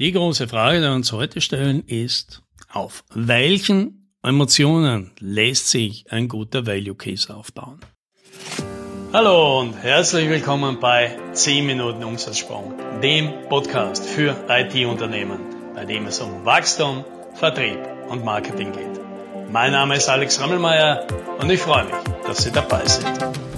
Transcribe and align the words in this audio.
Die 0.00 0.12
große 0.12 0.48
Frage, 0.48 0.78
die 0.78 0.84
wir 0.84 0.92
uns 0.92 1.12
heute 1.12 1.42
stellen, 1.42 1.84
ist, 1.86 2.40
auf 2.72 3.04
welchen 3.12 4.10
Emotionen 4.22 5.10
lässt 5.18 5.68
sich 5.68 6.10
ein 6.10 6.26
guter 6.26 6.66
Value 6.66 6.94
Case 6.94 7.36
aufbauen? 7.36 7.80
Hallo 9.12 9.60
und 9.60 9.74
herzlich 9.74 10.30
willkommen 10.30 10.80
bei 10.80 11.14
10 11.34 11.66
Minuten 11.66 12.02
Umsatzsprung, 12.02 12.72
dem 13.02 13.46
Podcast 13.50 14.06
für 14.06 14.34
IT-Unternehmen, 14.48 15.40
bei 15.74 15.84
dem 15.84 16.06
es 16.06 16.18
um 16.20 16.46
Wachstum, 16.46 17.04
Vertrieb 17.34 17.80
und 18.08 18.24
Marketing 18.24 18.72
geht. 18.72 19.52
Mein 19.52 19.72
Name 19.72 19.96
ist 19.96 20.08
Alex 20.08 20.40
Rammelmeier 20.40 21.06
und 21.42 21.50
ich 21.50 21.60
freue 21.60 21.84
mich, 21.84 21.94
dass 22.26 22.42
Sie 22.42 22.52
dabei 22.52 22.86
sind. 22.86 23.49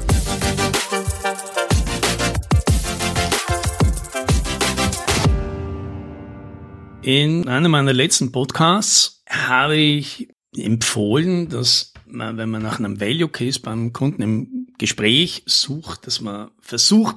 In 7.03 7.49
einem 7.49 7.73
meiner 7.73 7.93
letzten 7.93 8.31
Podcasts 8.31 9.25
habe 9.29 9.77
ich 9.77 10.29
empfohlen, 10.57 11.49
dass 11.49 11.95
man, 12.07 12.37
wenn 12.37 12.49
man 12.49 12.63
nach 12.63 12.79
einem 12.79 13.01
Value 13.01 13.29
Case 13.29 13.59
beim 13.59 13.93
Kunden 13.93 14.23
im 14.23 14.69
Gespräch 14.79 15.43
sucht, 15.47 16.07
dass 16.07 16.21
man 16.21 16.53
versucht, 16.61 17.17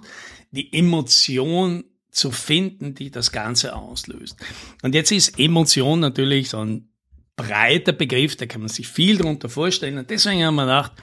die 0.49 0.73
Emotion 0.73 1.83
zu 2.09 2.31
finden, 2.31 2.95
die 2.95 3.11
das 3.11 3.31
Ganze 3.31 3.75
auslöst. 3.75 4.37
Und 4.81 4.95
jetzt 4.95 5.11
ist 5.11 5.37
Emotion 5.37 5.99
natürlich 5.99 6.49
so 6.49 6.65
ein 6.65 6.89
breiter 7.35 7.91
Begriff, 7.91 8.35
da 8.37 8.47
kann 8.47 8.61
man 8.61 8.69
sich 8.69 8.87
viel 8.87 9.17
darunter 9.17 9.49
vorstellen. 9.49 9.99
Und 9.99 10.09
deswegen 10.09 10.45
haben 10.45 10.55
wir 10.55 10.63
gedacht, 10.63 10.93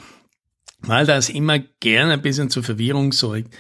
weil 0.81 1.07
das 1.07 1.29
immer 1.29 1.61
gerne 1.61 2.15
ein 2.15 2.23
bisschen 2.23 2.51
zur 2.51 2.65
Verwirrung 2.65 3.13
sorgt, 3.13 3.55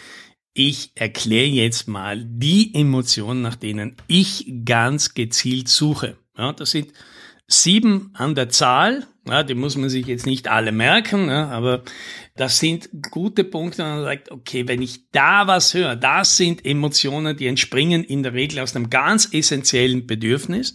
ich 0.54 0.92
erkläre 0.94 1.48
jetzt 1.48 1.88
mal 1.88 2.24
die 2.24 2.74
Emotionen, 2.74 3.42
nach 3.42 3.56
denen 3.56 3.96
ich 4.06 4.52
ganz 4.64 5.14
gezielt 5.14 5.68
suche. 5.68 6.16
Ja, 6.36 6.52
das 6.52 6.72
sind 6.72 6.92
sieben 7.46 8.10
an 8.14 8.34
der 8.34 8.48
Zahl. 8.48 9.06
Ja, 9.26 9.44
die 9.44 9.54
muss 9.54 9.76
man 9.76 9.88
sich 9.88 10.06
jetzt 10.06 10.26
nicht 10.26 10.48
alle 10.48 10.72
merken, 10.72 11.28
ja, 11.28 11.48
aber 11.48 11.82
das 12.34 12.58
sind 12.58 12.88
gute 13.10 13.44
Punkte, 13.44 13.82
man 13.82 14.02
sagt, 14.02 14.32
okay, 14.32 14.66
wenn 14.66 14.82
ich 14.82 15.10
da 15.10 15.46
was 15.46 15.74
höre, 15.74 15.94
das 15.94 16.36
sind 16.36 16.66
Emotionen, 16.66 17.36
die 17.36 17.46
entspringen 17.46 18.02
in 18.02 18.24
der 18.24 18.32
Regel 18.32 18.58
aus 18.58 18.74
einem 18.74 18.90
ganz 18.90 19.32
essentiellen 19.32 20.08
Bedürfnis. 20.08 20.74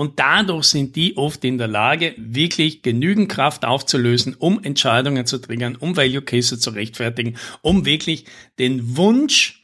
Und 0.00 0.18
dadurch 0.18 0.64
sind 0.64 0.96
die 0.96 1.18
oft 1.18 1.44
in 1.44 1.58
der 1.58 1.68
Lage, 1.68 2.14
wirklich 2.16 2.80
genügend 2.80 3.28
Kraft 3.28 3.66
aufzulösen, 3.66 4.34
um 4.34 4.58
Entscheidungen 4.64 5.26
zu 5.26 5.36
triggern, 5.36 5.76
um 5.76 5.94
Value 5.94 6.22
Cases 6.22 6.58
zu 6.58 6.70
rechtfertigen, 6.70 7.36
um 7.60 7.84
wirklich 7.84 8.24
den 8.58 8.96
Wunsch 8.96 9.62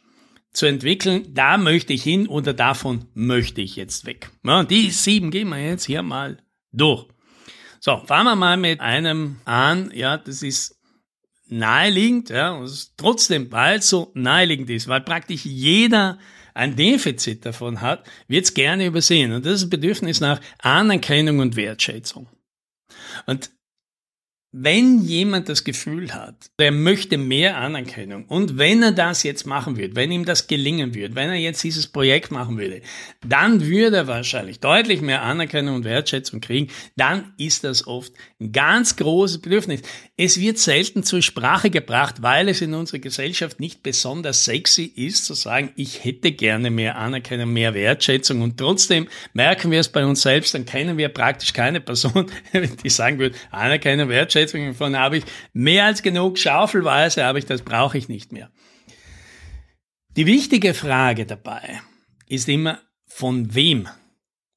zu 0.52 0.66
entwickeln, 0.66 1.32
da 1.32 1.56
möchte 1.56 1.94
ich 1.94 2.02
hin 2.02 2.26
oder 2.26 2.52
davon 2.52 3.06
möchte 3.14 3.62
ich 3.62 3.76
jetzt 3.76 4.04
weg. 4.04 4.28
Ja, 4.44 4.62
die 4.62 4.90
sieben 4.90 5.30
gehen 5.30 5.48
wir 5.48 5.58
jetzt 5.58 5.86
hier 5.86 6.02
mal 6.02 6.36
durch. 6.70 7.06
So, 7.80 7.96
fangen 8.04 8.26
wir 8.26 8.36
mal 8.36 8.58
mit 8.58 8.80
einem 8.80 9.36
an. 9.46 9.90
Ja, 9.94 10.18
das 10.18 10.42
ist 10.42 10.78
naheliegend, 11.48 12.28
ja, 12.28 12.50
und 12.50 12.98
trotzdem, 12.98 13.50
weil 13.52 13.78
es 13.78 13.88
so 13.88 14.10
naheliegend 14.12 14.68
ist, 14.68 14.86
weil 14.86 15.00
praktisch 15.00 15.46
jeder 15.46 16.18
ein 16.56 16.74
Defizit 16.74 17.44
davon 17.44 17.82
hat, 17.82 18.04
wird 18.28 18.44
es 18.44 18.54
gerne 18.54 18.86
übersehen. 18.86 19.32
Und 19.32 19.44
das 19.44 19.54
ist 19.54 19.62
das 19.64 19.70
Bedürfnis 19.70 20.20
nach 20.20 20.40
Anerkennung 20.58 21.40
und 21.40 21.54
Wertschätzung. 21.54 22.28
Und 23.26 23.50
wenn 24.52 25.02
jemand 25.02 25.48
das 25.48 25.64
Gefühl 25.64 26.14
hat, 26.14 26.34
er 26.56 26.70
möchte 26.70 27.18
mehr 27.18 27.58
Anerkennung 27.58 28.24
und 28.26 28.56
wenn 28.56 28.82
er 28.82 28.92
das 28.92 29.22
jetzt 29.22 29.44
machen 29.44 29.76
würde, 29.76 29.96
wenn 29.96 30.10
ihm 30.10 30.24
das 30.24 30.46
gelingen 30.46 30.94
würde, 30.94 31.14
wenn 31.14 31.28
er 31.28 31.34
jetzt 31.36 31.62
dieses 31.62 31.88
Projekt 31.88 32.30
machen 32.30 32.56
würde, 32.56 32.80
dann 33.26 33.60
würde 33.66 33.96
er 33.96 34.06
wahrscheinlich 34.06 34.60
deutlich 34.60 35.02
mehr 35.02 35.22
Anerkennung 35.22 35.76
und 35.76 35.84
Wertschätzung 35.84 36.40
kriegen, 36.40 36.72
dann 36.96 37.34
ist 37.36 37.64
das 37.64 37.86
oft 37.86 38.12
ein 38.40 38.52
ganz 38.52 38.96
großes 38.96 39.42
Bedürfnis. 39.42 39.82
Es 40.16 40.40
wird 40.40 40.58
selten 40.58 41.02
zur 41.02 41.20
Sprache 41.20 41.68
gebracht, 41.68 42.22
weil 42.22 42.48
es 42.48 42.62
in 42.62 42.72
unserer 42.72 43.00
Gesellschaft 43.00 43.60
nicht 43.60 43.82
besonders 43.82 44.44
sexy 44.44 44.84
ist, 44.84 45.26
zu 45.26 45.34
sagen, 45.34 45.72
ich 45.76 46.04
hätte 46.04 46.32
gerne 46.32 46.70
mehr 46.70 46.96
Anerkennung, 46.96 47.52
mehr 47.52 47.74
Wertschätzung 47.74 48.40
und 48.40 48.56
trotzdem 48.56 49.08
merken 49.34 49.70
wir 49.70 49.80
es 49.80 49.88
bei 49.88 50.06
uns 50.06 50.22
selbst, 50.22 50.54
dann 50.54 50.64
kennen 50.64 50.96
wir 50.96 51.10
praktisch 51.10 51.52
keine 51.52 51.80
Person, 51.80 52.30
die 52.82 52.88
sagen 52.88 53.18
würde, 53.18 53.36
Anerkennung, 53.50 54.08
Wertschätzung, 54.08 54.35
Voraussetzungen 54.36 54.74
von 54.74 54.96
habe 54.96 55.18
ich 55.18 55.24
mehr 55.54 55.86
als 55.86 56.02
genug, 56.02 56.38
schaufelweise 56.38 57.24
habe 57.24 57.38
ich 57.38 57.46
das, 57.46 57.62
brauche 57.62 57.96
ich 57.96 58.08
nicht 58.08 58.32
mehr. 58.32 58.50
Die 60.16 60.26
wichtige 60.26 60.74
Frage 60.74 61.24
dabei 61.24 61.80
ist 62.26 62.48
immer, 62.48 62.80
von 63.06 63.54
wem? 63.54 63.88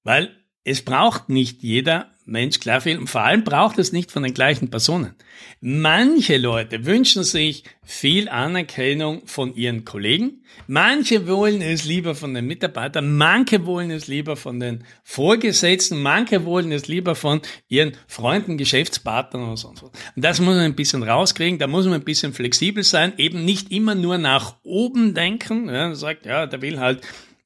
Weil 0.03 0.35
es 0.65 0.83
braucht 0.83 1.29
nicht 1.29 1.63
jeder 1.63 2.11
Mensch 2.29 2.59
klar 2.59 2.81
viel 2.81 2.97
und 2.97 3.07
vor 3.07 3.21
allem 3.21 3.43
braucht 3.43 3.79
es 3.79 3.91
nicht 3.91 4.11
von 4.11 4.23
den 4.23 4.33
gleichen 4.33 4.69
Personen. 4.69 5.15
Manche 5.61 6.37
Leute 6.37 6.85
wünschen 6.85 7.23
sich 7.23 7.63
viel 7.83 8.29
Anerkennung 8.29 9.25
von 9.25 9.55
ihren 9.55 9.83
Kollegen, 9.83 10.43
manche 10.67 11.27
wollen 11.27 11.61
es 11.61 11.85
lieber 11.85 12.15
von 12.15 12.33
den 12.33 12.45
Mitarbeitern, 12.45 13.17
manche 13.17 13.65
wollen 13.65 13.91
es 13.91 14.07
lieber 14.07 14.35
von 14.35 14.59
den 14.59 14.83
Vorgesetzten, 15.03 16.01
manche 16.01 16.45
wollen 16.45 16.71
es 16.71 16.87
lieber 16.87 17.15
von 17.15 17.41
ihren 17.67 17.93
Freunden, 18.07 18.57
Geschäftspartnern 18.57 19.49
und 19.49 19.57
sonst 19.57 19.83
was. 19.83 19.91
Und 20.15 20.23
das 20.23 20.39
muss 20.39 20.55
man 20.55 20.65
ein 20.65 20.75
bisschen 20.75 21.03
rauskriegen, 21.03 21.59
da 21.59 21.67
muss 21.67 21.85
man 21.85 21.95
ein 21.95 22.05
bisschen 22.05 22.33
flexibel 22.33 22.83
sein, 22.83 23.13
eben 23.17 23.43
nicht 23.43 23.71
immer 23.71 23.95
nur 23.95 24.17
nach 24.17 24.55
oben 24.63 25.13
denken, 25.13 25.67
ja, 25.67 25.95
sagt, 25.95 26.25
ja, 26.25 26.45
der 26.45 26.61
will 26.61 26.79
halt 26.79 27.01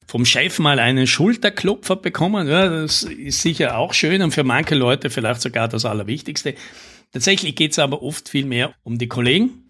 vom 0.06 0.24
Chef 0.24 0.58
mal 0.58 0.78
einen 0.78 1.06
Schulterklopfer 1.06 1.96
bekommen. 1.96 2.48
Ja, 2.48 2.68
das 2.68 3.02
ist 3.04 3.42
sicher 3.42 3.78
auch 3.78 3.94
schön 3.94 4.22
und 4.22 4.32
für 4.32 4.44
manche 4.44 4.74
Leute 4.74 5.10
vielleicht 5.10 5.42
sogar 5.42 5.68
das 5.68 5.84
Allerwichtigste. 5.84 6.54
Tatsächlich 7.12 7.54
geht 7.54 7.72
es 7.72 7.78
aber 7.78 8.02
oft 8.02 8.28
viel 8.28 8.44
mehr 8.44 8.74
um 8.82 8.98
die 8.98 9.08
Kollegen 9.08 9.66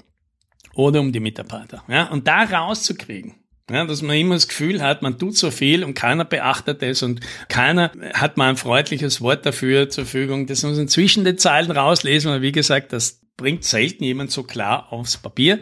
oder 0.74 1.00
um 1.00 1.12
die 1.12 1.20
Mitarbeiter. 1.20 1.84
Ja, 1.88 2.08
und 2.08 2.26
da 2.26 2.44
rauszukriegen, 2.44 3.34
ja, 3.70 3.84
dass 3.86 4.02
man 4.02 4.16
immer 4.16 4.34
das 4.34 4.48
Gefühl 4.48 4.82
hat, 4.82 5.02
man 5.02 5.18
tut 5.18 5.36
so 5.36 5.50
viel 5.50 5.84
und 5.84 5.94
keiner 5.94 6.24
beachtet 6.24 6.82
es 6.82 7.02
und 7.02 7.20
keiner 7.48 7.92
hat 8.12 8.36
mal 8.36 8.50
ein 8.50 8.56
freundliches 8.56 9.20
Wort 9.20 9.46
dafür 9.46 9.88
zur 9.88 10.04
Verfügung. 10.04 10.46
Das 10.46 10.62
muss 10.62 10.76
man 10.76 10.88
zwischen 10.88 11.24
den 11.24 11.38
Zeilen 11.38 11.70
rauslesen, 11.70 12.30
weil 12.30 12.42
wie 12.42 12.52
gesagt, 12.52 12.92
das 12.92 13.20
bringt 13.36 13.64
selten 13.64 14.04
jemand 14.04 14.30
so 14.30 14.42
klar 14.42 14.92
aufs 14.92 15.16
Papier. 15.16 15.60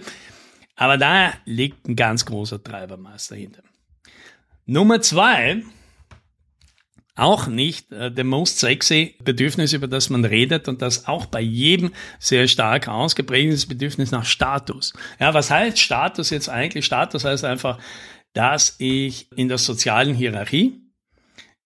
Aber 0.76 0.96
da 0.98 1.32
liegt 1.44 1.86
ein 1.88 1.96
ganz 1.96 2.24
großer 2.26 2.62
Treibermaß 2.62 3.28
dahinter. 3.28 3.62
Nummer 4.66 5.00
zwei, 5.00 5.62
auch 7.14 7.46
nicht 7.46 7.92
äh, 7.92 8.10
the 8.14 8.24
most 8.24 8.58
sexy 8.58 9.16
Bedürfnis, 9.22 9.72
über 9.72 9.86
das 9.86 10.08
man 10.08 10.24
redet 10.24 10.68
und 10.68 10.80
das 10.80 11.06
auch 11.06 11.26
bei 11.26 11.40
jedem 11.40 11.92
sehr 12.18 12.48
stark 12.48 12.88
ausgeprägt 12.88 13.52
ist, 13.52 13.66
Bedürfnis 13.66 14.10
nach 14.10 14.24
Status. 14.24 14.92
Ja, 15.20 15.34
was 15.34 15.50
heißt 15.50 15.78
Status 15.78 16.30
jetzt 16.30 16.48
eigentlich? 16.48 16.86
Status 16.86 17.24
heißt 17.24 17.44
einfach, 17.44 17.78
dass 18.32 18.76
ich 18.78 19.30
in 19.36 19.48
der 19.48 19.58
sozialen 19.58 20.14
Hierarchie 20.14 20.80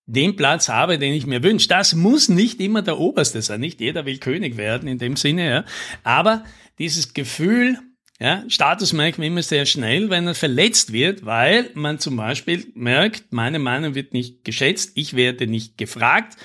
den 0.06 0.36
Platz 0.36 0.68
habe, 0.68 0.98
den 0.98 1.12
ich 1.12 1.26
mir 1.26 1.42
wünsche. 1.42 1.68
Das 1.68 1.94
muss 1.94 2.28
nicht 2.28 2.60
immer 2.60 2.82
der 2.82 2.98
oberste 2.98 3.42
sein. 3.42 3.60
Nicht 3.60 3.80
jeder 3.80 4.04
will 4.04 4.18
König 4.18 4.56
werden 4.56 4.88
in 4.88 4.98
dem 4.98 5.16
Sinne, 5.16 5.48
ja. 5.48 5.64
Aber 6.02 6.44
dieses 6.78 7.14
Gefühl, 7.14 7.78
ja, 8.18 8.44
Status 8.48 8.92
merkt 8.92 9.18
man 9.18 9.26
immer 9.26 9.42
sehr 9.42 9.66
schnell, 9.66 10.08
wenn 10.08 10.26
er 10.26 10.34
verletzt 10.34 10.92
wird, 10.92 11.26
weil 11.26 11.70
man 11.74 11.98
zum 11.98 12.16
Beispiel 12.16 12.66
merkt, 12.74 13.32
meine 13.32 13.58
Meinung 13.58 13.94
wird 13.94 14.14
nicht 14.14 14.42
geschätzt, 14.44 14.92
ich 14.94 15.14
werde 15.14 15.46
nicht 15.46 15.76
gefragt, 15.76 16.36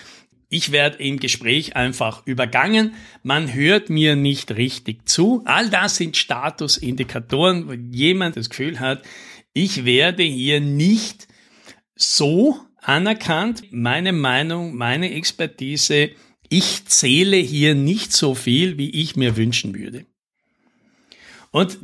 ich 0.49 0.73
werde 0.73 1.01
im 1.01 1.17
Gespräch 1.17 1.77
einfach 1.77 2.27
übergangen, 2.27 2.95
man 3.23 3.53
hört 3.53 3.89
mir 3.89 4.17
nicht 4.17 4.51
richtig 4.51 5.07
zu. 5.07 5.43
All 5.45 5.69
das 5.69 5.95
sind 5.95 6.17
Statusindikatoren, 6.17 7.69
wo 7.69 7.71
jemand 7.71 8.35
das 8.35 8.49
Gefühl 8.49 8.81
hat, 8.81 9.03
ich 9.53 9.85
werde 9.85 10.23
hier 10.23 10.59
nicht 10.59 11.29
so 11.95 12.59
anerkannt, 12.81 13.63
meine 13.71 14.11
Meinung, 14.11 14.75
meine 14.75 15.13
Expertise, 15.13 16.09
ich 16.49 16.85
zähle 16.85 17.37
hier 17.37 17.75
nicht 17.75 18.11
so 18.11 18.35
viel, 18.35 18.77
wie 18.77 18.89
ich 18.89 19.15
mir 19.15 19.37
wünschen 19.37 19.73
würde. 19.73 20.05
Und 21.51 21.77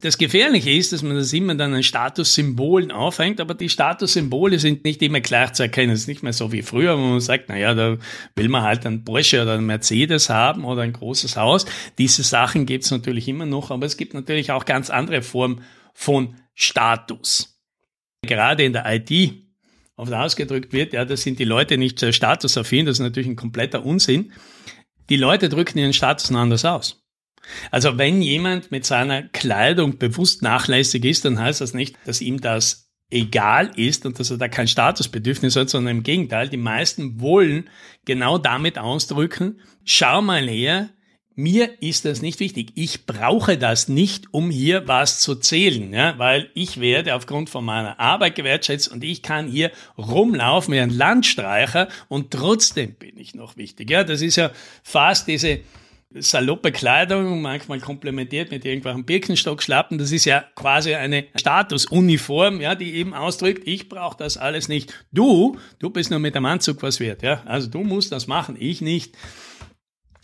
das 0.00 0.18
Gefährliche 0.18 0.70
ist, 0.70 0.92
dass 0.92 1.02
man 1.02 1.16
das 1.16 1.32
immer 1.32 1.54
dann 1.54 1.72
an 1.72 1.82
Statussymbolen 1.82 2.90
aufhängt, 2.90 3.40
aber 3.40 3.54
die 3.54 3.70
Statussymbole 3.70 4.58
sind 4.58 4.84
nicht 4.84 5.00
immer 5.00 5.22
klar 5.22 5.54
zu 5.54 5.62
erkennen. 5.62 5.92
Es 5.92 6.00
ist 6.00 6.08
nicht 6.08 6.22
mehr 6.22 6.34
so 6.34 6.52
wie 6.52 6.60
früher, 6.60 6.98
wo 6.98 7.02
man 7.02 7.20
sagt, 7.20 7.46
na 7.48 7.56
ja, 7.56 7.74
da 7.74 7.96
will 8.36 8.48
man 8.48 8.62
halt 8.62 8.84
einen 8.84 9.04
Porsche 9.04 9.42
oder 9.42 9.54
einen 9.54 9.66
Mercedes 9.66 10.28
haben 10.28 10.64
oder 10.64 10.82
ein 10.82 10.92
großes 10.92 11.36
Haus. 11.36 11.64
Diese 11.96 12.22
Sachen 12.22 12.66
gibt 12.66 12.84
es 12.84 12.90
natürlich 12.90 13.28
immer 13.28 13.46
noch, 13.46 13.70
aber 13.70 13.86
es 13.86 13.96
gibt 13.96 14.12
natürlich 14.12 14.50
auch 14.52 14.66
ganz 14.66 14.90
andere 14.90 15.22
Formen 15.22 15.62
von 15.94 16.36
Status. 16.54 17.58
Gerade 18.22 18.64
in 18.64 18.74
der 18.74 18.84
IT 18.86 19.32
oft 19.96 20.12
ausgedrückt 20.12 20.72
wird, 20.72 20.92
ja, 20.92 21.04
das 21.04 21.22
sind 21.22 21.38
die 21.38 21.44
Leute 21.44 21.78
nicht 21.78 22.04
statusaffin, 22.14 22.84
das 22.84 22.96
ist 22.96 23.00
natürlich 23.00 23.28
ein 23.28 23.36
kompletter 23.36 23.86
Unsinn. 23.86 24.32
Die 25.08 25.16
Leute 25.16 25.48
drücken 25.48 25.78
ihren 25.78 25.92
Status 25.92 26.30
anders 26.32 26.64
aus. 26.64 27.03
Also 27.70 27.98
wenn 27.98 28.22
jemand 28.22 28.70
mit 28.70 28.84
seiner 28.84 29.22
Kleidung 29.22 29.98
bewusst 29.98 30.42
nachlässig 30.42 31.04
ist, 31.04 31.24
dann 31.24 31.38
heißt 31.38 31.60
das 31.60 31.74
nicht, 31.74 31.96
dass 32.04 32.20
ihm 32.20 32.40
das 32.40 32.90
egal 33.10 33.70
ist 33.76 34.06
und 34.06 34.18
dass 34.18 34.30
er 34.30 34.38
da 34.38 34.48
kein 34.48 34.68
Statusbedürfnis 34.68 35.56
hat, 35.56 35.70
sondern 35.70 35.98
im 35.98 36.02
Gegenteil, 36.02 36.48
die 36.48 36.56
meisten 36.56 37.20
wollen 37.20 37.68
genau 38.04 38.38
damit 38.38 38.78
ausdrücken, 38.78 39.60
schau 39.84 40.20
mal 40.20 40.48
her, 40.48 40.90
mir 41.36 41.82
ist 41.82 42.04
das 42.04 42.22
nicht 42.22 42.38
wichtig. 42.38 42.72
Ich 42.76 43.06
brauche 43.06 43.58
das 43.58 43.88
nicht, 43.88 44.32
um 44.32 44.50
hier 44.50 44.86
was 44.86 45.20
zu 45.20 45.34
zählen, 45.34 45.92
ja, 45.92 46.16
weil 46.18 46.50
ich 46.54 46.78
werde 46.78 47.14
aufgrund 47.14 47.50
von 47.50 47.64
meiner 47.64 47.98
Arbeit 47.98 48.36
gewertschätzt 48.36 48.90
und 48.90 49.02
ich 49.02 49.22
kann 49.22 49.48
hier 49.48 49.72
rumlaufen 49.98 50.74
wie 50.74 50.80
ein 50.80 50.90
Landstreicher 50.90 51.88
und 52.08 52.30
trotzdem 52.30 52.94
bin 52.94 53.18
ich 53.18 53.34
noch 53.34 53.56
wichtig. 53.56 53.90
Ja, 53.90 54.04
das 54.04 54.22
ist 54.22 54.36
ja 54.36 54.52
fast 54.84 55.26
diese 55.26 55.60
saloppe 56.14 56.72
Kleidung, 56.72 57.42
manchmal 57.42 57.80
komplementiert 57.80 58.50
mit 58.50 58.64
irgendwelchen 58.64 59.04
Birkenstockschlappen. 59.04 59.98
Das 59.98 60.12
ist 60.12 60.24
ja 60.24 60.44
quasi 60.54 60.94
eine 60.94 61.26
Statusuniform, 61.36 62.60
ja, 62.60 62.74
die 62.74 62.94
eben 62.94 63.14
ausdrückt, 63.14 63.66
ich 63.66 63.88
brauche 63.88 64.16
das 64.16 64.36
alles 64.36 64.68
nicht. 64.68 64.92
Du, 65.12 65.58
du 65.78 65.90
bist 65.90 66.10
nur 66.10 66.20
mit 66.20 66.34
dem 66.34 66.44
Anzug 66.44 66.82
was 66.82 67.00
wert, 67.00 67.22
ja. 67.22 67.42
Also 67.46 67.68
du 67.68 67.82
musst 67.82 68.12
das 68.12 68.26
machen, 68.26 68.56
ich 68.58 68.80
nicht. 68.80 69.16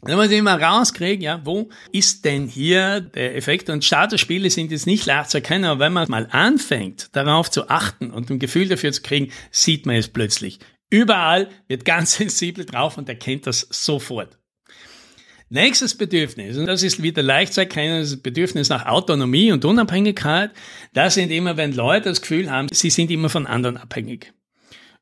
Dann 0.02 0.16
muss 0.16 0.30
ich 0.30 0.38
immer 0.38 0.60
rauskriegen, 0.60 1.22
ja, 1.22 1.42
wo 1.44 1.68
ist 1.92 2.24
denn 2.24 2.46
hier 2.46 3.00
der 3.00 3.36
Effekt? 3.36 3.68
Und 3.68 3.84
Statusspiele 3.84 4.48
sind 4.48 4.70
jetzt 4.70 4.86
nicht 4.86 5.04
leicht 5.04 5.30
zu 5.30 5.38
erkennen, 5.38 5.66
aber 5.66 5.80
wenn 5.80 5.92
man 5.92 6.08
mal 6.08 6.26
anfängt, 6.30 7.10
darauf 7.12 7.50
zu 7.50 7.68
achten 7.68 8.10
und 8.10 8.30
ein 8.30 8.38
Gefühl 8.38 8.68
dafür 8.68 8.92
zu 8.92 9.02
kriegen, 9.02 9.30
sieht 9.50 9.84
man 9.84 9.96
es 9.96 10.08
plötzlich. 10.08 10.58
Überall 10.88 11.50
wird 11.68 11.84
ganz 11.84 12.14
sensibel 12.16 12.64
drauf 12.64 12.96
und 12.96 13.08
erkennt 13.08 13.46
das 13.46 13.66
sofort. 13.70 14.39
Nächstes 15.52 15.96
Bedürfnis, 15.96 16.56
und 16.58 16.66
das 16.66 16.84
ist 16.84 17.02
wieder 17.02 17.24
leicht 17.24 17.54
zu 17.54 17.62
erkennen, 17.62 18.02
das 18.02 18.16
Bedürfnis 18.16 18.68
nach 18.68 18.86
Autonomie 18.86 19.50
und 19.50 19.64
Unabhängigkeit. 19.64 20.52
Das 20.92 21.14
sind 21.14 21.32
immer, 21.32 21.56
wenn 21.56 21.72
Leute 21.72 22.08
das 22.08 22.20
Gefühl 22.20 22.52
haben, 22.52 22.68
sie 22.70 22.88
sind 22.88 23.10
immer 23.10 23.28
von 23.28 23.48
anderen 23.48 23.76
abhängig. 23.76 24.32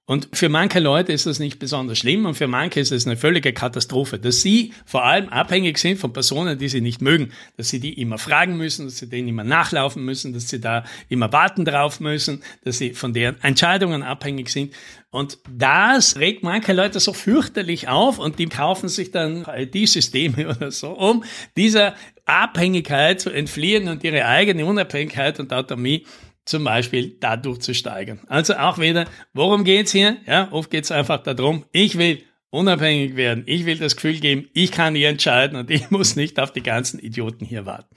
Und 0.09 0.31
für 0.33 0.49
manche 0.49 0.81
Leute 0.81 1.13
ist 1.13 1.27
das 1.27 1.39
nicht 1.39 1.59
besonders 1.59 1.99
schlimm 1.99 2.25
und 2.25 2.35
für 2.35 2.47
manche 2.47 2.81
ist 2.81 2.93
es 2.93 3.07
eine 3.07 3.19
völlige 3.19 3.53
Katastrophe, 3.53 4.19
dass 4.19 4.41
sie 4.41 4.73
vor 4.87 5.05
allem 5.05 5.29
abhängig 5.29 5.77
sind 5.77 5.99
von 5.99 6.15
Personen, 6.15 6.59
die 6.59 6.71
sie 6.71 6.81
nicht 6.81 7.03
mögen, 7.03 7.31
dass 7.59 7.69
sie 7.69 7.79
die 7.79 8.01
immer 8.01 8.17
fragen 8.17 8.57
müssen, 8.57 8.87
dass 8.87 8.97
sie 8.97 9.11
denen 9.11 9.29
immer 9.29 9.45
nachlaufen 9.45 10.03
müssen, 10.03 10.33
dass 10.33 10.49
sie 10.49 10.63
da 10.63 10.85
immer 11.11 11.31
warten 11.35 11.67
drauf 11.67 12.01
müssen, 12.01 12.43
dass 12.65 12.79
sie 12.79 12.95
von 12.95 13.13
deren 13.13 13.37
Entscheidungen 13.43 14.03
abhängig 14.03 14.49
sind. 14.49 14.73
Und 15.11 15.37
das 15.55 16.17
regt 16.17 16.43
manche 16.43 16.73
Leute 16.73 17.01
so 17.01 17.13
fürchterlich 17.13 17.89
auf 17.89 18.19
und 18.19 18.39
die 18.39 18.47
kaufen 18.47 18.89
sich 18.89 19.11
dann 19.11 19.45
IT-Systeme 19.47 20.49
oder 20.57 20.71
so, 20.71 20.89
um 20.89 21.23
dieser 21.55 21.95
Abhängigkeit 22.25 23.21
zu 23.21 23.29
entfliehen 23.29 23.89
und 23.89 24.03
ihre 24.05 24.25
eigene 24.25 24.65
Unabhängigkeit 24.65 25.39
und 25.39 25.53
Autonomie 25.53 26.07
zum 26.49 26.65
Beispiel 26.65 27.17
dadurch 27.21 27.61
zu 27.61 27.75
steigern. 27.75 28.21
Also 28.27 28.55
auch 28.55 28.79
wieder, 28.79 29.05
worum 29.35 29.65
geht's 29.65 29.93
hier? 29.93 30.17
Ja, 30.27 30.49
oft 30.51 30.71
geht's 30.71 30.91
einfach 30.91 31.23
darum, 31.23 31.65
ich 31.73 31.99
will 31.99 32.25
unabhängig 32.51 33.17
werden. 33.17 33.45
Ich 33.47 33.67
will 33.67 33.77
das 33.77 33.97
Gefühl 33.97 34.19
geben, 34.19 34.49
ich 34.55 34.73
kann 34.73 34.95
hier 34.95 35.11
entscheiden 35.11 35.59
und 35.59 35.71
ich 35.71 35.91
muss 35.91 36.17
nicht 36.17 36.41
auf 36.41 36.53
die 36.53 36.63
ganzen 36.63 36.99
Idioten 37.01 37.45
hier 37.45 37.67
warten. 37.67 37.95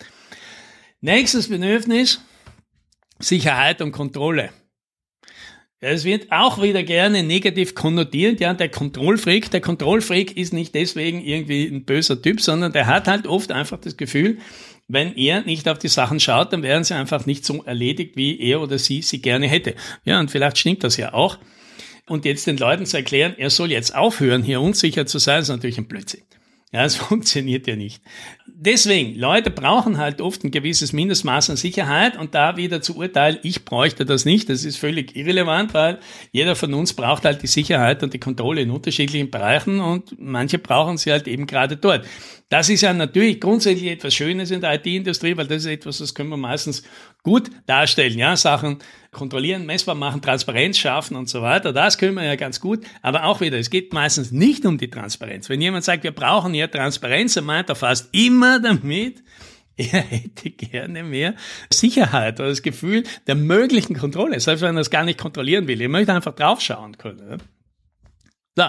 Nächstes 0.99 1.47
Bedürfnis, 1.47 2.21
Sicherheit 3.19 3.81
und 3.81 3.93
Kontrolle. 3.93 4.49
Es 5.83 6.05
wird 6.05 6.31
auch 6.31 6.61
wieder 6.61 6.83
gerne 6.83 7.23
negativ 7.23 7.73
konnotiert, 7.73 8.39
ja, 8.39 8.53
der 8.53 8.69
Kontrollfreak. 8.69 9.49
Der 9.49 9.61
Kontrollfreak 9.61 10.37
ist 10.37 10.53
nicht 10.53 10.75
deswegen 10.75 11.25
irgendwie 11.25 11.65
ein 11.65 11.85
böser 11.85 12.21
Typ, 12.21 12.39
sondern 12.39 12.71
der 12.71 12.85
hat 12.85 13.07
halt 13.07 13.25
oft 13.25 13.51
einfach 13.51 13.79
das 13.79 13.97
Gefühl, 13.97 14.37
wenn 14.87 15.15
er 15.15 15.41
nicht 15.41 15.67
auf 15.67 15.79
die 15.79 15.87
Sachen 15.87 16.19
schaut, 16.19 16.53
dann 16.53 16.61
werden 16.61 16.83
sie 16.83 16.93
einfach 16.93 17.25
nicht 17.25 17.45
so 17.45 17.63
erledigt, 17.63 18.15
wie 18.15 18.39
er 18.39 18.61
oder 18.61 18.77
sie 18.77 19.01
sie 19.01 19.23
gerne 19.23 19.47
hätte. 19.47 19.73
Ja, 20.05 20.19
und 20.19 20.29
vielleicht 20.29 20.59
stimmt 20.59 20.83
das 20.83 20.97
ja 20.97 21.15
auch. 21.15 21.39
Und 22.07 22.25
jetzt 22.25 22.45
den 22.45 22.57
Leuten 22.57 22.85
zu 22.85 22.97
erklären, 22.97 23.33
er 23.39 23.49
soll 23.49 23.71
jetzt 23.71 23.95
aufhören, 23.95 24.43
hier 24.43 24.61
unsicher 24.61 25.07
zu 25.07 25.17
sein, 25.17 25.41
ist 25.41 25.49
natürlich 25.49 25.79
ein 25.79 25.87
Blödsinn. 25.87 26.21
Ja, 26.71 26.85
es 26.85 26.95
funktioniert 26.97 27.67
ja 27.67 27.75
nicht. 27.75 28.01
Deswegen, 28.47 29.15
Leute 29.15 29.49
brauchen 29.49 29.97
halt 29.97 30.21
oft 30.21 30.43
ein 30.43 30.51
gewisses 30.51 30.93
Mindestmaß 30.93 31.49
an 31.49 31.57
Sicherheit 31.57 32.17
und 32.17 32.35
da 32.35 32.57
wieder 32.57 32.81
zu 32.81 32.95
urteilen, 32.95 33.39
ich 33.43 33.65
bräuchte 33.65 34.05
das 34.05 34.23
nicht, 34.23 34.49
das 34.49 34.63
ist 34.63 34.77
völlig 34.77 35.15
irrelevant, 35.15 35.73
weil 35.73 35.99
jeder 36.31 36.55
von 36.55 36.73
uns 36.73 36.93
braucht 36.93 37.25
halt 37.25 37.41
die 37.41 37.47
Sicherheit 37.47 38.03
und 38.03 38.13
die 38.13 38.19
Kontrolle 38.19 38.61
in 38.61 38.69
unterschiedlichen 38.69 39.31
Bereichen 39.31 39.79
und 39.79 40.15
manche 40.19 40.59
brauchen 40.59 40.97
sie 40.97 41.11
halt 41.11 41.27
eben 41.27 41.47
gerade 41.47 41.75
dort. 41.75 42.05
Das 42.49 42.69
ist 42.69 42.81
ja 42.81 42.93
natürlich 42.93 43.39
grundsätzlich 43.39 43.89
etwas 43.89 44.13
Schönes 44.13 44.51
in 44.51 44.61
der 44.61 44.75
IT-Industrie, 44.75 45.35
weil 45.37 45.47
das 45.47 45.63
ist 45.63 45.71
etwas, 45.71 45.97
das 45.97 46.13
können 46.13 46.29
wir 46.29 46.37
meistens 46.37 46.83
gut 47.23 47.49
darstellen. 47.65 48.19
Ja, 48.19 48.35
Sachen 48.35 48.77
kontrollieren, 49.11 49.65
messbar 49.65 49.95
machen, 49.95 50.21
Transparenz 50.21 50.77
schaffen 50.77 51.15
und 51.17 51.27
so 51.27 51.41
weiter. 51.41 51.73
Das 51.73 51.97
können 51.97 52.15
wir 52.15 52.23
ja 52.23 52.35
ganz 52.35 52.61
gut. 52.61 52.85
Aber 53.01 53.25
auch 53.25 53.41
wieder, 53.41 53.59
es 53.59 53.69
geht 53.69 53.93
meistens 53.93 54.31
nicht 54.31 54.65
um 54.65 54.77
die 54.77 54.89
Transparenz. 54.89 55.49
Wenn 55.49 55.61
jemand 55.61 55.83
sagt, 55.83 56.03
wir 56.03 56.11
brauchen 56.11 56.53
ja 56.53 56.67
Transparenz, 56.67 57.33
dann 57.33 57.45
meint 57.45 57.69
er 57.69 57.75
fast 57.75 58.09
immer 58.13 58.59
damit, 58.59 59.21
er 59.75 60.01
hätte 60.01 60.49
gerne 60.51 61.03
mehr 61.03 61.35
Sicherheit 61.71 62.39
oder 62.39 62.49
das 62.49 62.61
Gefühl 62.61 63.03
der 63.27 63.35
möglichen 63.35 63.97
Kontrolle, 63.97 64.39
selbst 64.39 64.61
wenn 64.61 64.77
er 64.77 64.81
es 64.81 64.89
gar 64.89 65.03
nicht 65.03 65.19
kontrollieren 65.19 65.67
will. 65.67 65.81
Er 65.81 65.89
möchte 65.89 66.13
einfach 66.13 66.35
draufschauen 66.35 66.97
können. 66.97 67.41
So. 68.55 68.65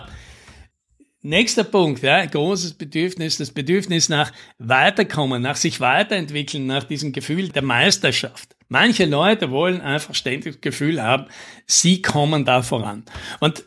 Nächster 1.25 1.63
Punkt, 1.63 2.03
ja, 2.03 2.25
großes 2.25 2.75
Bedürfnis, 2.75 3.39
das 3.39 3.53
Bedürfnis 3.53 4.09
nach 4.09 4.33
Weiterkommen, 4.59 5.41
nach 5.41 5.55
sich 5.55 5.79
weiterentwickeln, 5.79 6.67
nach 6.67 6.83
diesem 6.83 7.13
Gefühl 7.13 7.51
der 7.51 7.63
Meisterschaft. 7.63 8.57
Manche 8.73 9.05
Leute 9.05 9.51
wollen 9.51 9.83
einfach 9.83 10.15
ständig 10.15 10.55
das 10.55 10.61
Gefühl 10.63 11.03
haben, 11.03 11.27
sie 11.67 12.01
kommen 12.01 12.47
da 12.47 12.63
voran. 12.63 13.05
Und 13.39 13.65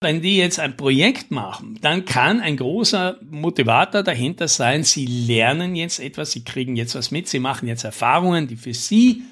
wenn 0.00 0.22
die 0.22 0.38
jetzt 0.38 0.58
ein 0.58 0.74
Projekt 0.74 1.30
machen, 1.30 1.78
dann 1.82 2.06
kann 2.06 2.40
ein 2.40 2.56
großer 2.56 3.18
Motivator 3.28 4.02
dahinter 4.02 4.48
sein, 4.48 4.84
sie 4.84 5.04
lernen 5.04 5.76
jetzt 5.76 6.00
etwas, 6.00 6.32
sie 6.32 6.44
kriegen 6.44 6.76
jetzt 6.76 6.94
was 6.94 7.10
mit, 7.10 7.28
sie 7.28 7.40
machen 7.40 7.68
jetzt 7.68 7.84
Erfahrungen, 7.84 8.48
die 8.48 8.56
für 8.56 8.72
sie 8.72 9.22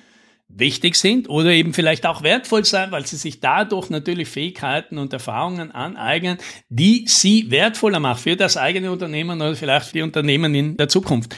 wichtig 0.49 0.97
sind 0.97 1.31
oder 1.31 1.49
eben 1.49 1.73
vielleicht 1.73 2.05
auch 2.05 2.23
wertvoll 2.23 2.67
sein, 2.67 2.91
weil 2.91 3.07
sie 3.07 3.17
sich 3.17 3.41
dadurch 3.41 3.89
natürlich 3.89 4.29
Fähigkeiten 4.29 4.99
und 4.99 5.15
Erfahrungen 5.15 5.71
aneignen, 5.71 6.37
die 6.69 7.07
sie 7.09 7.51
wertvoller 7.51 8.01
machen 8.01 8.19
für 8.19 8.37
das 8.37 8.59
eigene 8.59 8.93
Unternehmen 8.93 9.41
oder 9.41 9.57
vielleicht 9.57 9.87
für 9.87 9.95
die 9.95 10.03
Unternehmen 10.03 10.55
in 10.55 10.77
der 10.77 10.89
Zukunft. 10.89 11.35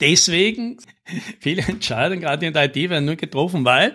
Deswegen, 0.00 0.78
viele 1.40 1.62
Entscheidungen 1.62 2.20
gerade 2.20 2.46
in 2.46 2.52
der 2.52 2.64
IT 2.64 2.76
werden 2.90 3.04
nur 3.04 3.16
getroffen, 3.16 3.64
weil 3.64 3.94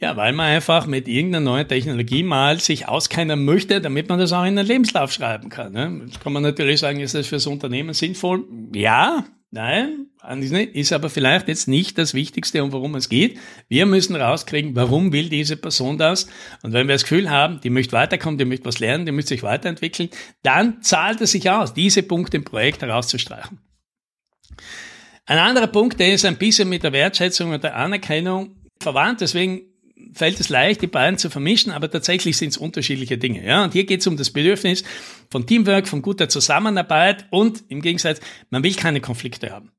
ja, 0.00 0.16
weil 0.16 0.32
man 0.32 0.46
einfach 0.46 0.86
mit 0.86 1.06
irgendeiner 1.06 1.44
neuen 1.44 1.68
Technologie 1.68 2.24
mal 2.24 2.58
sich 2.58 2.88
auskennen 2.88 3.44
möchte, 3.44 3.80
damit 3.80 4.08
man 4.08 4.18
das 4.18 4.32
auch 4.32 4.44
in 4.44 4.56
den 4.56 4.66
Lebenslauf 4.66 5.12
schreiben 5.12 5.48
kann. 5.48 5.72
Ne? 5.72 6.02
Jetzt 6.06 6.20
kann 6.20 6.32
man 6.32 6.42
natürlich 6.42 6.80
sagen, 6.80 6.98
ist 6.98 7.14
das 7.14 7.28
fürs 7.28 7.46
Unternehmen 7.46 7.94
sinnvoll? 7.94 8.44
Ja, 8.74 9.24
Nein, 9.54 10.06
ist 10.72 10.94
aber 10.94 11.10
vielleicht 11.10 11.46
jetzt 11.46 11.68
nicht 11.68 11.98
das 11.98 12.14
Wichtigste, 12.14 12.64
um 12.64 12.72
worum 12.72 12.94
es 12.94 13.10
geht. 13.10 13.38
Wir 13.68 13.84
müssen 13.84 14.16
rauskriegen, 14.16 14.74
warum 14.74 15.12
will 15.12 15.28
diese 15.28 15.58
Person 15.58 15.98
das? 15.98 16.26
Und 16.62 16.72
wenn 16.72 16.88
wir 16.88 16.94
das 16.94 17.02
Gefühl 17.02 17.28
haben, 17.28 17.60
die 17.60 17.68
möchte 17.68 17.92
weiterkommen, 17.92 18.38
die 18.38 18.46
möchte 18.46 18.64
was 18.64 18.78
lernen, 18.78 19.04
die 19.04 19.12
möchte 19.12 19.28
sich 19.28 19.42
weiterentwickeln, 19.42 20.08
dann 20.42 20.80
zahlt 20.80 21.20
es 21.20 21.32
sich 21.32 21.50
aus, 21.50 21.74
diese 21.74 22.02
Punkte 22.02 22.38
im 22.38 22.44
Projekt 22.44 22.80
herauszustreichen. 22.80 23.58
Ein 25.26 25.38
anderer 25.38 25.68
Punkt, 25.68 26.00
der 26.00 26.12
ist 26.12 26.24
ein 26.24 26.36
bisschen 26.36 26.68
mit 26.68 26.82
der 26.82 26.92
Wertschätzung 26.92 27.52
und 27.52 27.62
der 27.62 27.76
Anerkennung 27.76 28.56
verwandt, 28.82 29.20
deswegen 29.20 29.62
fällt 30.14 30.40
es 30.40 30.48
leicht, 30.48 30.82
die 30.82 30.88
beiden 30.88 31.18
zu 31.18 31.30
vermischen, 31.30 31.72
aber 31.72 31.90
tatsächlich 31.90 32.36
sind 32.36 32.48
es 32.48 32.56
unterschiedliche 32.56 33.18
Dinge. 33.18 33.44
Ja? 33.46 33.62
Und 33.64 33.72
hier 33.72 33.84
geht 33.84 34.00
es 34.00 34.06
um 34.06 34.16
das 34.16 34.30
Bedürfnis 34.30 34.82
von 35.30 35.46
Teamwork, 35.46 35.86
von 35.86 36.02
guter 36.02 36.28
Zusammenarbeit 36.28 37.26
und 37.30 37.62
im 37.68 37.80
Gegensatz, 37.82 38.20
man 38.50 38.64
will 38.64 38.74
keine 38.74 39.00
Konflikte 39.00 39.50
haben. 39.50 39.70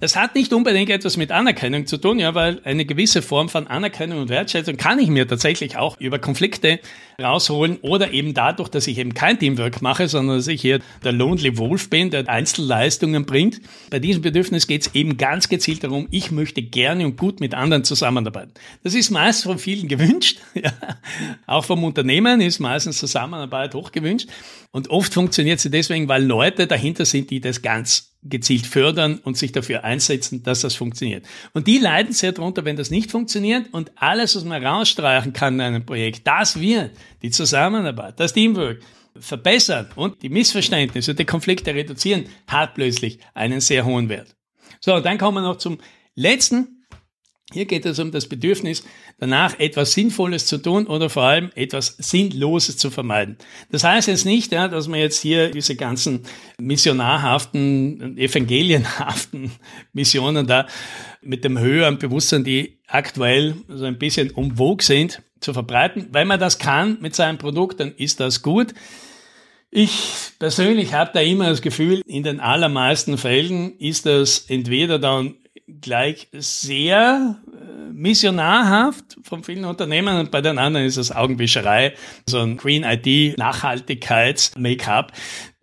Das 0.00 0.16
hat 0.16 0.34
nicht 0.34 0.52
unbedingt 0.52 0.90
etwas 0.90 1.16
mit 1.16 1.32
Anerkennung 1.32 1.86
zu 1.86 1.96
tun, 1.96 2.18
ja, 2.18 2.34
weil 2.34 2.60
eine 2.64 2.84
gewisse 2.84 3.22
Form 3.22 3.48
von 3.48 3.66
Anerkennung 3.66 4.20
und 4.20 4.28
Wertschätzung 4.28 4.76
kann 4.76 4.98
ich 4.98 5.08
mir 5.08 5.26
tatsächlich 5.26 5.76
auch 5.76 5.98
über 6.00 6.18
Konflikte 6.18 6.80
rausholen 7.20 7.78
oder 7.82 8.12
eben 8.12 8.34
dadurch, 8.34 8.68
dass 8.68 8.86
ich 8.86 8.98
eben 8.98 9.14
kein 9.14 9.38
Teamwork 9.38 9.82
mache, 9.82 10.08
sondern 10.08 10.36
dass 10.36 10.48
ich 10.48 10.60
hier 10.60 10.80
der 11.02 11.12
Lonely 11.12 11.56
Wolf 11.58 11.88
bin, 11.90 12.10
der 12.10 12.28
Einzelleistungen 12.28 13.24
bringt. 13.24 13.60
Bei 13.90 13.98
diesem 13.98 14.22
Bedürfnis 14.22 14.66
geht 14.66 14.82
es 14.82 14.94
eben 14.94 15.16
ganz 15.16 15.48
gezielt 15.48 15.82
darum, 15.84 16.08
ich 16.10 16.30
möchte 16.30 16.62
gerne 16.62 17.04
und 17.06 17.16
gut 17.16 17.40
mit 17.40 17.54
anderen 17.54 17.84
zusammenarbeiten. 17.84 18.52
Das 18.82 18.94
ist 18.94 19.10
meist 19.10 19.44
von 19.44 19.58
vielen 19.58 19.88
gewünscht, 19.88 20.40
ja. 20.54 20.72
auch 21.46 21.64
vom 21.64 21.84
Unternehmen 21.84 22.40
ist 22.40 22.60
meistens 22.60 22.98
Zusammenarbeit 22.98 23.74
hoch 23.74 23.92
gewünscht 23.92 24.28
und 24.72 24.90
oft 24.90 25.14
funktioniert 25.14 25.60
sie 25.60 25.70
deswegen, 25.70 26.08
weil 26.08 26.22
Leute 26.24 26.66
dahinter 26.66 27.04
sind, 27.04 27.30
die 27.30 27.40
das 27.40 27.62
ganz 27.62 28.15
gezielt 28.28 28.66
fördern 28.66 29.20
und 29.24 29.36
sich 29.36 29.52
dafür 29.52 29.84
einsetzen, 29.84 30.42
dass 30.42 30.60
das 30.60 30.74
funktioniert. 30.74 31.24
Und 31.52 31.66
die 31.66 31.78
leiden 31.78 32.12
sehr 32.12 32.32
darunter, 32.32 32.64
wenn 32.64 32.76
das 32.76 32.90
nicht 32.90 33.10
funktioniert 33.10 33.72
und 33.72 33.92
alles, 33.96 34.36
was 34.36 34.44
man 34.44 34.64
rausstreichen 34.64 35.32
kann 35.32 35.54
in 35.54 35.60
einem 35.60 35.86
Projekt, 35.86 36.26
das 36.26 36.60
wird 36.60 36.90
die 37.22 37.30
Zusammenarbeit, 37.30 38.18
das 38.18 38.32
Teamwork 38.32 38.80
verbessern 39.18 39.88
und 39.96 40.22
die 40.22 40.28
Missverständnisse, 40.28 41.14
die 41.14 41.24
Konflikte 41.24 41.74
reduzieren, 41.74 42.26
hat 42.46 42.74
plötzlich 42.74 43.18
einen 43.34 43.60
sehr 43.60 43.84
hohen 43.84 44.08
Wert. 44.08 44.36
So, 44.80 45.00
dann 45.00 45.18
kommen 45.18 45.38
wir 45.38 45.48
noch 45.48 45.56
zum 45.56 45.78
letzten 46.14 46.75
Hier 47.52 47.66
geht 47.66 47.86
es 47.86 48.00
um 48.00 48.10
das 48.10 48.26
Bedürfnis, 48.26 48.82
danach 49.18 49.60
etwas 49.60 49.92
Sinnvolles 49.92 50.46
zu 50.46 50.58
tun 50.58 50.88
oder 50.88 51.08
vor 51.08 51.22
allem 51.22 51.50
etwas 51.54 51.96
Sinnloses 51.96 52.76
zu 52.76 52.90
vermeiden. 52.90 53.36
Das 53.70 53.84
heißt 53.84 54.08
jetzt 54.08 54.26
nicht, 54.26 54.50
ja, 54.50 54.66
dass 54.66 54.88
man 54.88 54.98
jetzt 54.98 55.20
hier 55.20 55.52
diese 55.52 55.76
ganzen 55.76 56.22
missionarhaften, 56.58 58.18
evangelienhaften 58.18 59.52
Missionen 59.92 60.48
da 60.48 60.66
mit 61.22 61.44
dem 61.44 61.56
höheren 61.56 61.98
Bewusstsein, 61.98 62.42
die 62.42 62.78
aktuell 62.88 63.54
so 63.68 63.84
ein 63.84 63.98
bisschen 63.98 64.32
umwog 64.32 64.82
sind, 64.82 65.22
zu 65.38 65.52
verbreiten. 65.52 66.08
Wenn 66.10 66.26
man 66.26 66.40
das 66.40 66.58
kann 66.58 66.98
mit 67.00 67.14
seinem 67.14 67.38
Produkt, 67.38 67.78
dann 67.78 67.94
ist 67.96 68.18
das 68.18 68.42
gut. 68.42 68.74
Ich 69.70 70.32
persönlich 70.40 70.94
habe 70.94 71.12
da 71.14 71.20
immer 71.20 71.48
das 71.48 71.62
Gefühl, 71.62 72.02
in 72.06 72.24
den 72.24 72.40
allermeisten 72.40 73.18
Fällen 73.18 73.78
ist 73.78 74.06
das 74.06 74.46
entweder 74.48 74.98
dann 74.98 75.34
gleich 75.66 76.28
sehr 76.32 77.40
äh, 77.52 77.92
missionarhaft 77.92 79.16
von 79.22 79.42
vielen 79.42 79.64
Unternehmen 79.64 80.16
und 80.16 80.30
bei 80.30 80.40
den 80.40 80.58
anderen 80.58 80.86
ist 80.86 80.96
es 80.96 81.14
Augenwischerei, 81.14 81.94
so 82.28 82.38
ein 82.38 82.56
Green 82.56 82.84
ID 82.84 83.36
Nachhaltigkeits-Make-up. 83.36 85.12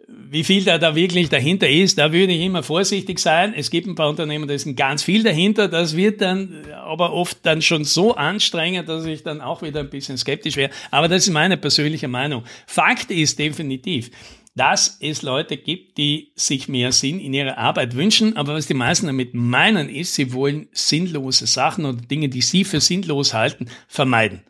Wie 0.08 0.44
viel 0.44 0.64
da, 0.64 0.78
da 0.78 0.96
wirklich 0.96 1.30
dahinter 1.30 1.70
ist, 1.70 1.98
da 1.98 2.12
würde 2.12 2.34
ich 2.34 2.42
immer 2.42 2.64
vorsichtig 2.64 3.20
sein. 3.20 3.54
Es 3.56 3.70
gibt 3.70 3.88
ein 3.88 3.96
paar 3.96 4.10
Unternehmen, 4.10 4.48
da 4.48 4.54
ist 4.54 4.76
ganz 4.76 5.04
viel 5.04 5.24
dahinter. 5.24 5.68
Das 5.68 5.96
wird 5.96 6.22
dann 6.22 6.66
aber 6.84 7.14
oft 7.14 7.38
dann 7.44 7.62
schon 7.62 7.84
so 7.84 8.16
anstrengend, 8.16 8.90
dass 8.90 9.06
ich 9.06 9.24
dann 9.24 9.42
auch 9.42 9.62
wieder 9.62 9.80
ein 9.80 9.90
bisschen 9.90 10.18
skeptisch 10.18 10.56
wäre. 10.56 10.72
Aber 10.92 11.08
das 11.08 11.28
ist 11.28 11.34
meine 11.34 11.56
persönliche 11.58 12.08
Meinung. 12.08 12.44
Fakt 12.68 13.12
ist 13.12 13.40
definitiv, 13.40 14.10
dass 14.56 14.98
es 15.00 15.22
Leute 15.22 15.58
gibt, 15.58 15.98
die 15.98 16.32
sich 16.36 16.68
mehr 16.68 16.92
Sinn 16.92 17.20
in 17.20 17.34
ihrer 17.34 17.58
Arbeit 17.58 17.96
wünschen, 17.96 18.38
aber 18.38 18.54
was 18.54 18.68
die 18.68 18.76
meisten 18.76 19.08
damit 19.08 19.34
meinen 19.34 19.90
ist, 19.90 20.14
sie 20.14 20.34
wollen 20.34 20.68
sinnlose 20.72 21.48
Sachen 21.48 21.86
oder 21.86 22.02
Dinge, 22.02 22.30
die 22.30 22.42
sie 22.42 22.64
für 22.64 22.80
sinnlos 22.80 23.34
halten, 23.34 23.68
vermeiden. 23.88 24.44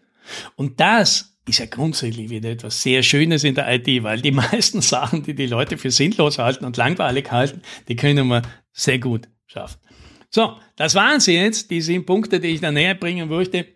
Und 0.55 0.79
das 0.79 1.38
ist 1.48 1.60
ja 1.60 1.65
grundsätzlich 1.65 2.29
wieder 2.29 2.50
etwas 2.50 2.81
sehr 2.81 3.03
Schönes 3.03 3.43
in 3.43 3.55
der 3.55 3.74
IT, 3.74 4.03
weil 4.03 4.22
die 4.22 4.31
meisten 4.51 4.81
Sachen, 4.81 5.24
die 5.24 5.36
die 5.36 5.48
Leute 5.48 5.77
für 5.77 5.91
sinnlos 5.91 6.38
halten 6.38 6.65
und 6.65 6.77
langweilig 6.77 7.31
halten, 7.31 7.62
die 7.88 7.95
können 7.95 8.27
wir 8.27 8.41
sehr 8.72 9.00
gut 9.00 9.29
schaffen. 9.45 9.79
So, 10.29 10.57
das 10.75 10.95
waren 10.95 11.19
sie 11.19 11.36
jetzt, 11.36 11.69
die 11.69 11.81
sieben 11.81 12.05
Punkte, 12.05 12.39
die 12.39 12.48
ich 12.50 12.62
da 12.62 12.72
näher 12.72 12.95
bringen 12.95 13.29
möchte. 13.29 13.67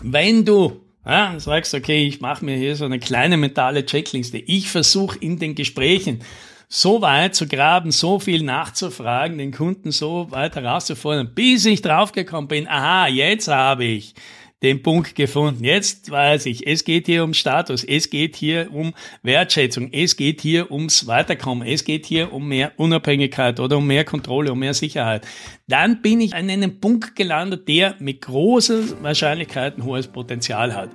Wenn 0.00 0.44
du 0.44 0.80
ja, 1.06 1.38
sagst, 1.38 1.74
okay, 1.74 2.06
ich 2.06 2.20
mache 2.20 2.44
mir 2.44 2.56
hier 2.56 2.76
so 2.76 2.84
eine 2.84 2.98
kleine 2.98 3.36
mentale 3.36 3.84
Checkliste. 3.84 4.38
Ich 4.38 4.70
versuche 4.70 5.18
in 5.18 5.38
den 5.38 5.54
Gesprächen 5.54 6.20
so 6.68 7.02
weit 7.02 7.34
zu 7.34 7.46
graben, 7.46 7.90
so 7.90 8.18
viel 8.18 8.42
nachzufragen, 8.42 9.36
den 9.36 9.52
Kunden 9.52 9.90
so 9.90 10.30
weit 10.30 10.56
herauszufordern, 10.56 11.34
bis 11.34 11.66
ich 11.66 11.82
draufgekommen 11.82 12.48
bin, 12.48 12.66
aha, 12.66 13.08
jetzt 13.08 13.48
habe 13.48 13.84
ich 13.84 14.14
den 14.62 14.82
Punkt 14.82 15.14
gefunden. 15.14 15.64
Jetzt 15.64 16.10
weiß 16.10 16.46
ich, 16.46 16.66
es 16.66 16.84
geht 16.84 17.06
hier 17.06 17.24
um 17.24 17.34
Status, 17.34 17.84
es 17.84 18.10
geht 18.10 18.36
hier 18.36 18.72
um 18.72 18.94
Wertschätzung, 19.22 19.90
es 19.92 20.16
geht 20.16 20.40
hier 20.40 20.70
ums 20.70 21.06
Weiterkommen, 21.06 21.66
es 21.66 21.84
geht 21.84 22.06
hier 22.06 22.32
um 22.32 22.48
mehr 22.48 22.72
Unabhängigkeit 22.76 23.58
oder 23.58 23.78
um 23.78 23.86
mehr 23.86 24.04
Kontrolle, 24.04 24.52
um 24.52 24.58
mehr 24.58 24.74
Sicherheit. 24.74 25.26
Dann 25.66 26.00
bin 26.00 26.20
ich 26.20 26.34
an 26.34 26.48
einem 26.48 26.80
Punkt 26.80 27.16
gelandet, 27.16 27.66
der 27.68 27.96
mit 27.98 28.22
großer 28.22 29.02
Wahrscheinlichkeit 29.02 29.78
ein 29.78 29.84
hohes 29.84 30.06
Potenzial 30.06 30.74
hat, 30.74 30.90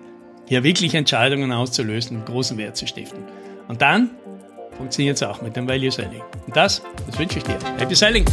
hier 0.48 0.64
wirklich 0.64 0.94
Entscheidungen 0.96 1.52
auszulösen 1.52 2.18
und 2.18 2.26
großen 2.26 2.58
Wert 2.58 2.78
zu 2.78 2.88
stiften. 2.88 3.24
Und 3.68 3.82
dann 3.82 4.12
funktioniert 4.78 5.18
es 5.18 5.24
auch 5.24 5.42
mit 5.42 5.56
dem 5.56 5.68
Value 5.68 5.92
Selling. 5.92 6.22
Und 6.46 6.56
das, 6.56 6.82
das 7.06 7.20
wünsche 7.20 7.40
ich 7.40 7.44
dir. 7.44 7.58
Happy 7.78 7.96
Selling! 7.96 8.26